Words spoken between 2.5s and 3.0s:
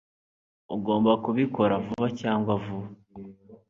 vuba